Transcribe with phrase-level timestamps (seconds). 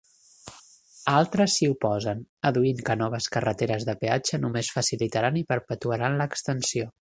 [1.17, 6.95] Altres s'hi oposen, adduint que noves carreteres de peatge només facilitaran i perpetuaran l'extensió.